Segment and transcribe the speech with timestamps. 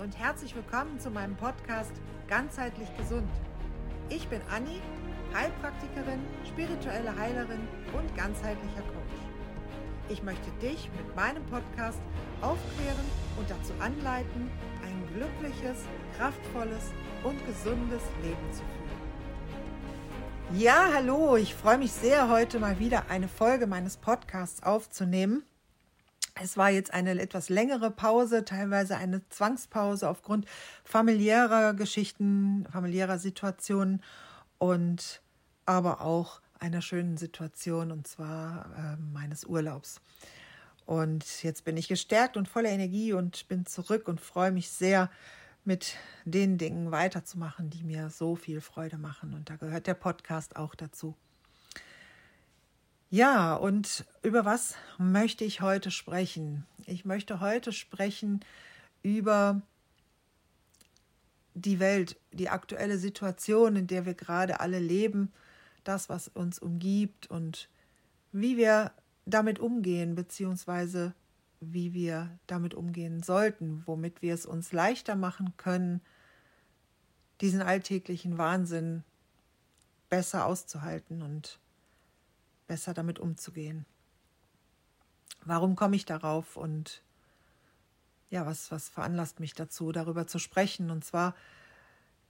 [0.00, 1.92] und herzlich willkommen zu meinem Podcast
[2.26, 3.28] Ganzheitlich Gesund.
[4.08, 4.80] Ich bin Anni,
[5.34, 9.20] Heilpraktikerin, spirituelle Heilerin und ganzheitlicher Coach.
[10.08, 12.00] Ich möchte dich mit meinem Podcast
[12.40, 13.04] aufklären
[13.38, 14.50] und dazu anleiten,
[14.82, 15.84] ein glückliches,
[16.16, 16.92] kraftvolles
[17.22, 18.80] und gesundes Leben zu führen.
[20.58, 25.44] Ja, hallo, ich freue mich sehr, heute mal wieder eine Folge meines Podcasts aufzunehmen.
[26.34, 30.46] Es war jetzt eine etwas längere Pause, teilweise eine Zwangspause aufgrund
[30.84, 34.02] familiärer Geschichten, familiärer Situationen
[34.58, 35.22] und
[35.66, 40.00] aber auch einer schönen Situation und zwar äh, meines Urlaubs.
[40.86, 45.10] Und jetzt bin ich gestärkt und voller Energie und bin zurück und freue mich sehr,
[45.64, 49.34] mit den Dingen weiterzumachen, die mir so viel Freude machen.
[49.34, 51.14] Und da gehört der Podcast auch dazu.
[53.12, 56.64] Ja, und über was möchte ich heute sprechen?
[56.86, 58.38] Ich möchte heute sprechen
[59.02, 59.62] über
[61.54, 65.32] die Welt, die aktuelle Situation, in der wir gerade alle leben,
[65.82, 67.68] das, was uns umgibt und
[68.30, 68.92] wie wir
[69.26, 71.12] damit umgehen, beziehungsweise
[71.58, 76.00] wie wir damit umgehen sollten, womit wir es uns leichter machen können,
[77.40, 79.02] diesen alltäglichen Wahnsinn
[80.08, 81.58] besser auszuhalten und
[82.70, 83.84] besser damit umzugehen.
[85.44, 87.02] Warum komme ich darauf und
[88.30, 90.92] ja, was, was veranlasst mich dazu, darüber zu sprechen?
[90.92, 91.34] Und zwar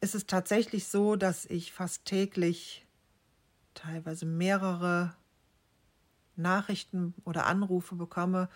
[0.00, 2.86] ist es tatsächlich so, dass ich fast täglich
[3.74, 5.16] teilweise mehrere
[6.36, 8.48] Nachrichten oder Anrufe bekomme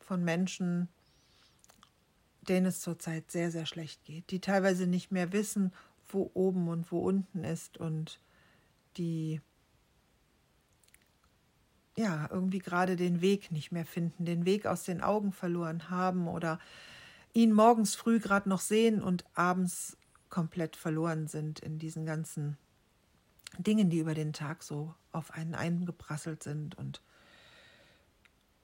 [0.00, 0.88] von Menschen,
[2.48, 5.72] denen es zurzeit sehr, sehr schlecht geht, die teilweise nicht mehr wissen,
[6.08, 8.18] wo oben und wo unten ist und
[8.96, 9.40] die
[12.00, 16.28] ja, irgendwie gerade den Weg nicht mehr finden, den Weg aus den Augen verloren haben
[16.28, 16.58] oder
[17.34, 19.98] ihn morgens früh gerade noch sehen und abends
[20.30, 22.56] komplett verloren sind in diesen ganzen
[23.58, 26.74] Dingen, die über den Tag so auf einen eingeprasselt sind.
[26.78, 27.02] Und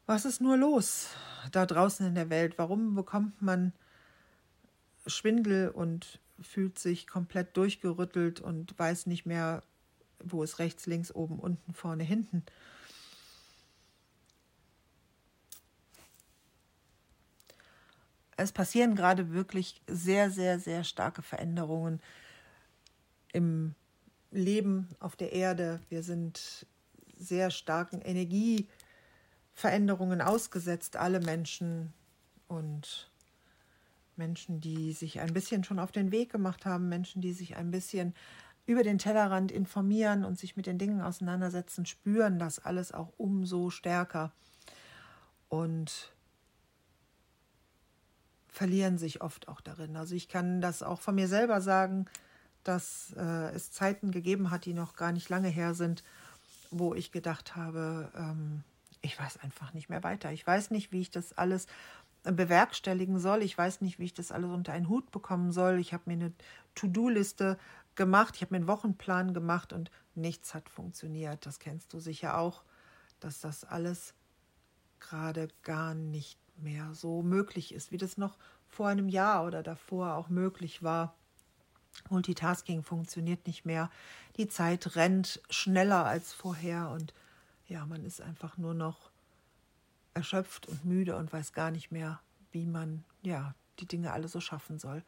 [0.07, 1.11] was ist nur los
[1.53, 2.57] da draußen in der Welt?
[2.57, 3.75] Warum bekommt man
[5.07, 9.63] Schwindel und fühlt sich komplett durchgerüttelt und weiß nicht mehr,
[10.25, 12.45] wo ist rechts, links, oben, unten, vorne, hinten?
[18.37, 22.01] Es passieren gerade wirklich sehr, sehr, sehr starke Veränderungen
[23.33, 23.75] im
[24.31, 25.81] Leben auf der Erde.
[25.89, 26.67] Wir sind
[27.17, 31.95] sehr starken Energieveränderungen ausgesetzt, alle Menschen
[32.49, 33.11] und
[34.17, 37.71] Menschen, die sich ein bisschen schon auf den Weg gemacht haben, Menschen, die sich ein
[37.71, 38.15] bisschen
[38.67, 43.71] über den Tellerrand informieren und sich mit den Dingen auseinandersetzen, spüren das alles auch umso
[43.71, 44.33] stärker.
[45.49, 46.13] Und
[48.57, 49.97] verlieren sich oft auch darin.
[49.99, 52.07] Also ich kann das auch von mir selber sagen,
[52.65, 56.03] dass äh, es Zeiten gegeben hat, die noch gar nicht lange her sind,
[56.71, 58.65] wo ich gedacht habe, ähm,
[59.03, 60.33] ich weiß einfach nicht mehr weiter.
[60.33, 61.67] Ich weiß nicht, wie ich das alles
[62.23, 63.43] bewerkstelligen soll.
[63.43, 65.79] Ich weiß nicht, wie ich das alles unter einen Hut bekommen soll.
[65.79, 66.33] Ich habe mir eine
[66.75, 67.59] To-Do-Liste
[67.95, 71.45] gemacht, ich habe mir einen Wochenplan gemacht und nichts hat funktioniert.
[71.45, 72.65] Das kennst du sicher auch,
[73.21, 74.15] dass das alles
[74.99, 80.15] gerade gar nicht mehr so möglich ist, wie das noch vor einem Jahr oder davor
[80.15, 81.15] auch möglich war.
[82.11, 83.91] Multitasking funktioniert nicht mehr.
[84.37, 87.15] Die Zeit rennt schneller als vorher und
[87.69, 89.11] ja, man ist einfach nur noch
[90.15, 92.21] erschöpft und müde und weiß gar nicht mehr,
[92.53, 95.03] wie man ja die Dinge alle so schaffen soll.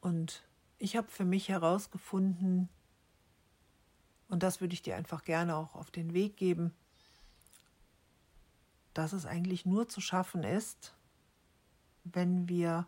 [0.00, 0.42] Und
[0.78, 2.68] ich habe für mich herausgefunden,
[4.28, 6.74] und das würde ich dir einfach gerne auch auf den Weg geben,
[8.94, 10.94] dass es eigentlich nur zu schaffen ist,
[12.04, 12.86] wenn wir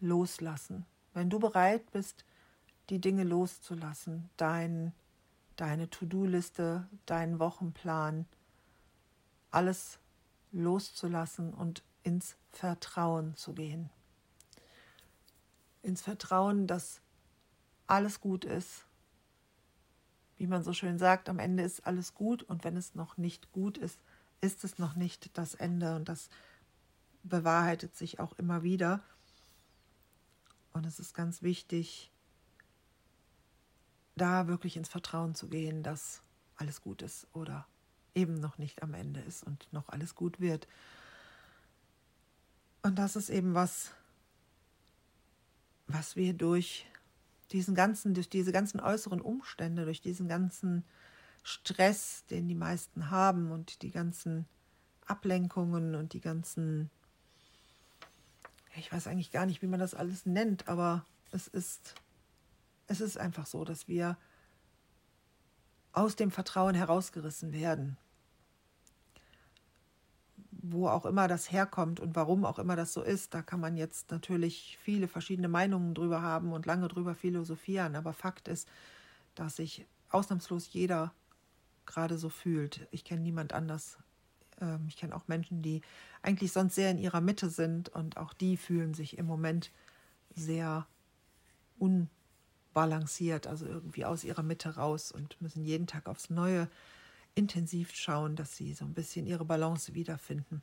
[0.00, 0.86] loslassen.
[1.12, 2.24] Wenn du bereit bist,
[2.90, 4.92] die Dinge loszulassen, dein,
[5.56, 8.26] deine To-Do-Liste, deinen Wochenplan,
[9.50, 9.98] alles
[10.52, 13.90] loszulassen und ins Vertrauen zu gehen.
[15.82, 17.00] Ins Vertrauen, dass
[17.86, 18.86] alles gut ist.
[20.36, 23.50] Wie man so schön sagt, am Ende ist alles gut und wenn es noch nicht
[23.52, 23.98] gut ist,
[24.40, 26.28] ist es noch nicht das Ende und das
[27.22, 29.02] bewahrheitet sich auch immer wieder.
[30.72, 32.10] Und es ist ganz wichtig,
[34.14, 36.22] da wirklich ins Vertrauen zu gehen, dass
[36.56, 37.66] alles gut ist oder
[38.14, 40.66] eben noch nicht am Ende ist und noch alles gut wird.
[42.82, 43.92] Und das ist eben was,
[45.86, 46.86] was wir durch
[47.52, 50.84] diesen ganzen, durch diese ganzen äußeren Umstände, durch diesen ganzen
[51.46, 54.46] Stress, den die meisten haben und die ganzen
[55.06, 56.90] Ablenkungen und die ganzen,
[58.74, 61.94] ich weiß eigentlich gar nicht, wie man das alles nennt, aber es ist,
[62.88, 64.18] es ist einfach so, dass wir
[65.92, 67.96] aus dem Vertrauen herausgerissen werden.
[70.50, 73.76] Wo auch immer das herkommt und warum auch immer das so ist, da kann man
[73.76, 77.94] jetzt natürlich viele verschiedene Meinungen drüber haben und lange drüber philosophieren.
[77.94, 78.68] Aber Fakt ist,
[79.36, 81.14] dass sich ausnahmslos jeder
[81.86, 82.86] gerade so fühlt.
[82.90, 83.98] Ich kenne niemand anders.
[84.60, 85.82] Ähm, ich kenne auch Menschen, die
[86.22, 89.70] eigentlich sonst sehr in ihrer Mitte sind und auch die fühlen sich im Moment
[90.34, 90.86] sehr
[91.78, 96.68] unbalanciert, also irgendwie aus ihrer Mitte raus und müssen jeden Tag aufs Neue
[97.34, 100.62] intensiv schauen, dass sie so ein bisschen ihre Balance wiederfinden.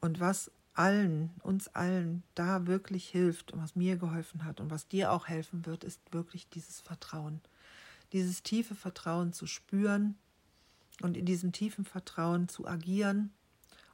[0.00, 4.88] Und was allen, uns allen da wirklich hilft und was mir geholfen hat und was
[4.88, 7.42] dir auch helfen wird, ist wirklich dieses Vertrauen.
[8.12, 10.16] Dieses tiefe Vertrauen zu spüren
[11.02, 13.32] und in diesem tiefen Vertrauen zu agieren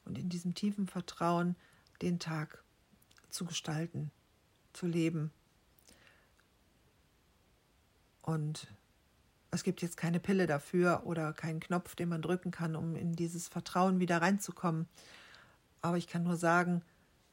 [0.04, 1.56] und in diesem tiefen Vertrauen
[2.02, 2.62] den Tag
[3.30, 4.10] zu gestalten,
[4.72, 5.30] zu leben.
[8.22, 8.68] Und
[9.50, 13.14] es gibt jetzt keine Pille dafür oder keinen Knopf, den man drücken kann, um in
[13.14, 14.88] dieses Vertrauen wieder reinzukommen.
[15.82, 16.82] Aber ich kann nur sagen,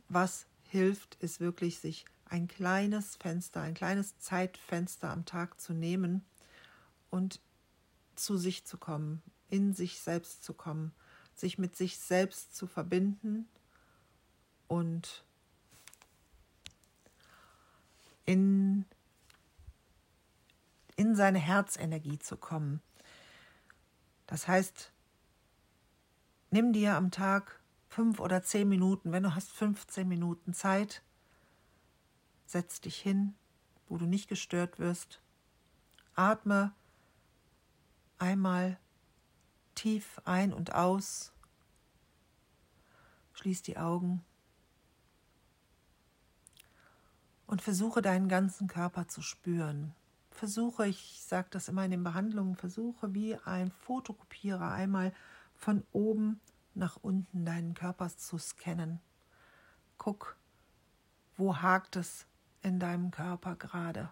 [0.09, 6.23] was hilft, ist wirklich, sich ein kleines Fenster, ein kleines Zeitfenster am Tag zu nehmen
[7.13, 7.39] und
[8.15, 9.21] zu sich zu kommen,
[9.51, 10.95] in sich selbst zu kommen,
[11.35, 13.47] sich mit sich selbst zu verbinden
[14.67, 15.23] und
[18.25, 18.85] in,
[20.95, 22.81] in seine Herzenergie zu kommen.
[24.25, 24.91] Das heißt,
[26.49, 31.03] nimm dir am Tag fünf oder zehn Minuten, wenn du hast 15 Minuten Zeit,
[32.47, 33.35] setz dich hin,
[33.87, 35.21] wo du nicht gestört wirst,
[36.15, 36.73] atme
[38.23, 38.79] einmal
[39.75, 41.33] tief ein und aus.
[43.33, 44.23] Schließ die Augen
[47.47, 49.93] und versuche deinen ganzen Körper zu spüren.
[50.31, 55.13] Versuche, ich sage das immer in den Behandlungen, versuche wie ein Fotokopierer einmal
[55.53, 56.39] von oben
[56.75, 59.01] nach unten deinen Körper zu scannen.
[59.97, 60.37] Guck,
[61.35, 62.25] wo hakt es
[62.61, 64.09] in deinem Körper gerade.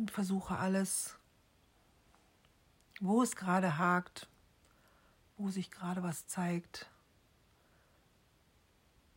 [0.00, 1.20] Und versuche alles
[3.00, 4.28] wo es gerade hakt,
[5.36, 6.90] wo sich gerade was zeigt,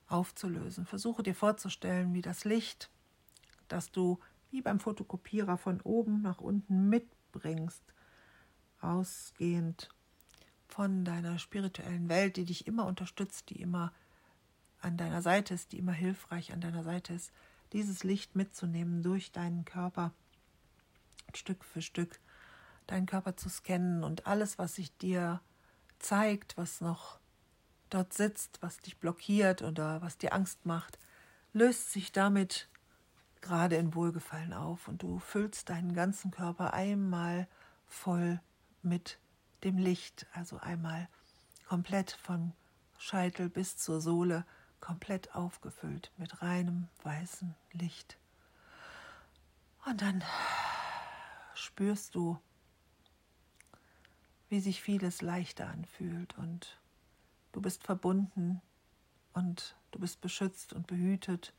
[0.08, 0.86] aufzulösen.
[0.86, 2.90] Versuche dir vorzustellen, wie das Licht,
[3.68, 4.20] das du
[4.52, 7.84] wie beim Fotokopierer von oben nach unten mitbringst,
[8.80, 9.90] ausgehend
[10.68, 13.92] von deiner spirituellen Welt, die dich immer unterstützt, die immer
[14.80, 17.32] an deiner Seite ist, die immer hilfreich an deiner Seite ist,
[17.74, 20.14] dieses Licht mitzunehmen durch deinen Körper
[21.38, 22.20] Stück für Stück
[22.88, 25.42] deinen Körper zu scannen und alles, was sich dir
[26.00, 27.20] zeigt, was noch
[27.90, 30.98] dort sitzt, was dich blockiert oder was dir Angst macht,
[31.54, 32.68] löst sich damit
[33.42, 37.48] gerade in Wohlgefallen auf und du füllst deinen ganzen Körper einmal
[37.88, 38.42] voll
[38.82, 39.20] mit
[39.64, 41.08] dem Licht, also einmal
[41.68, 42.54] komplett vom
[42.98, 44.46] Scheitel bis zur Sohle,
[44.80, 48.18] komplett aufgefüllt mit reinem weißen Licht.
[49.86, 50.24] Und dann
[51.56, 52.40] spürst du,
[54.50, 56.80] wie sich vieles leichter anfühlt und
[57.52, 58.62] du bist verbunden
[59.34, 61.54] und du bist beschützt und behütet.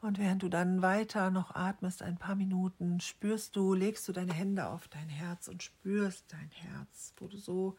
[0.00, 4.32] Und während du dann weiter noch atmest, ein paar Minuten, spürst du, legst du deine
[4.32, 7.78] Hände auf dein Herz und spürst dein Herz, wo du so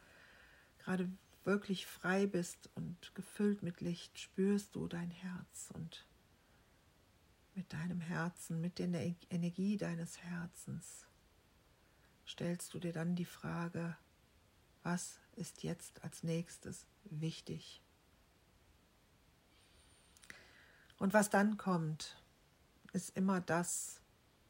[0.78, 1.10] gerade
[1.44, 6.06] wirklich frei bist und gefüllt mit Licht, spürst du dein Herz und
[7.54, 8.88] mit deinem Herzen, mit der
[9.30, 11.06] Energie deines Herzens
[12.26, 13.96] stellst du dir dann die Frage,
[14.82, 17.82] was ist jetzt als nächstes wichtig?
[20.98, 22.16] Und was dann kommt,
[22.92, 24.00] ist immer das,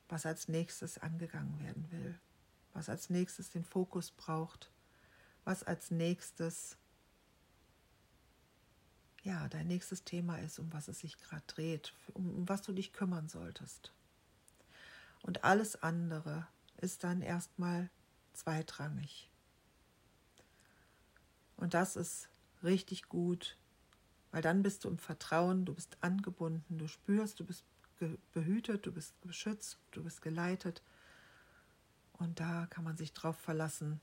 [0.08, 2.18] was als nächstes angegangen werden will,
[2.72, 4.70] was als nächstes den Fokus braucht,
[5.44, 6.76] was als nächstes
[9.24, 12.72] ja, dein nächstes Thema ist, um was es sich gerade dreht, um, um was du
[12.72, 13.92] dich kümmern solltest.
[15.22, 17.88] Und alles andere ist dann erstmal
[18.34, 19.30] zweitrangig.
[21.56, 22.28] Und das ist
[22.62, 23.56] richtig gut,
[24.30, 27.64] weil dann bist du im Vertrauen, du bist angebunden, du spürst, du bist
[28.32, 30.82] behütet, du bist beschützt, du bist geleitet.
[32.18, 34.00] Und da kann man sich drauf verlassen.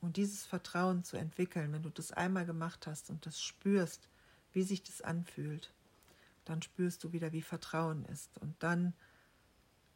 [0.00, 4.08] Und dieses Vertrauen zu entwickeln, wenn du das einmal gemacht hast und das spürst,
[4.54, 5.72] wie sich das anfühlt,
[6.44, 8.38] dann spürst du wieder, wie Vertrauen ist.
[8.38, 8.94] Und dann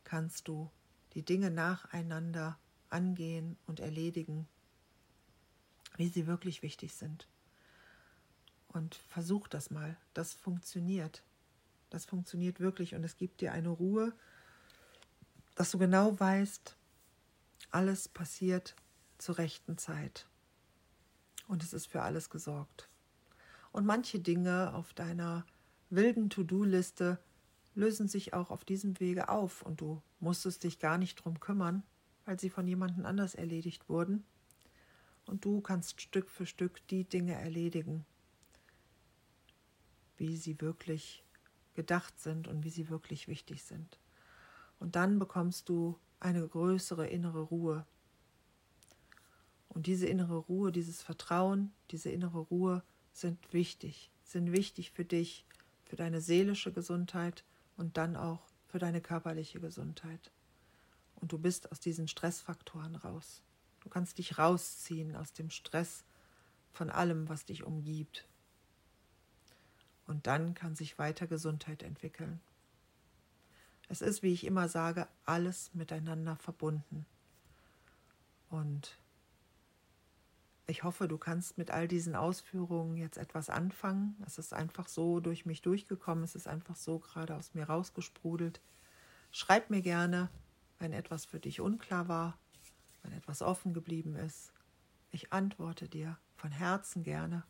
[0.05, 0.71] kannst du
[1.15, 2.59] die Dinge nacheinander
[2.91, 4.47] angehen und erledigen,
[5.97, 7.27] wie sie wirklich wichtig sind.
[8.69, 9.97] Und versuch das mal.
[10.15, 11.23] Das funktioniert.
[11.91, 14.13] Das funktioniert wirklich und es gibt dir eine Ruhe,
[15.55, 16.77] dass du genau weißt,
[17.71, 18.77] alles passiert
[19.17, 20.27] zur rechten Zeit.
[21.47, 22.89] Und es ist für alles gesorgt.
[23.73, 25.45] Und manche Dinge auf deiner
[25.91, 27.19] wilden To-Do-Liste
[27.75, 31.83] lösen sich auch auf diesem Wege auf und du musstest dich gar nicht drum kümmern,
[32.25, 34.25] weil sie von jemandem anders erledigt wurden.
[35.27, 38.05] Und du kannst Stück für Stück die Dinge erledigen,
[40.17, 41.25] wie sie wirklich
[41.75, 44.01] gedacht sind und wie sie wirklich wichtig sind.
[44.81, 47.87] Und dann bekommst du eine größere innere Ruhe.
[49.69, 55.45] Und diese innere Ruhe, dieses Vertrauen, diese innere Ruhe sind wichtig, sind wichtig für dich,
[55.85, 57.45] für deine seelische Gesundheit
[57.77, 60.31] und dann auch für deine körperliche Gesundheit.
[61.17, 63.43] Und du bist aus diesen Stressfaktoren raus.
[63.81, 66.05] Du kannst dich rausziehen aus dem Stress
[66.73, 68.27] von allem, was dich umgibt.
[70.07, 72.41] Und dann kann sich weiter Gesundheit entwickeln.
[73.89, 77.07] Es ist, wie ich immer sage, alles miteinander verbunden.
[78.51, 78.99] Und
[80.69, 84.23] ich hoffe, du kannst mit all diesen Ausführungen jetzt etwas anfangen.
[84.27, 88.61] Es ist einfach so durch mich durchgekommen, es ist einfach so gerade aus mir rausgesprudelt.
[89.33, 90.29] Schreib mir gerne,
[90.79, 92.39] wenn etwas für dich unklar war,
[93.03, 94.53] wenn etwas offen geblieben ist.
[95.11, 97.45] Ich antworte dir von Herzen gerne.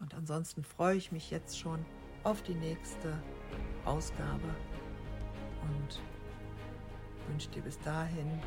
[0.00, 1.84] Und ansonsten freue ich mich jetzt schon
[2.22, 3.22] auf die nächste
[3.84, 4.54] Ausgabe
[5.62, 6.00] und
[7.28, 8.40] wünsche dir bis dahin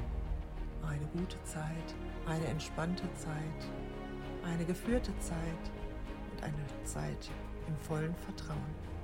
[0.86, 1.96] eine gute Zeit,
[2.27, 3.69] eine entspannte Zeit,
[4.43, 5.72] eine geführte Zeit
[6.31, 7.29] und eine Zeit
[7.67, 8.96] im vollen Vertrauen.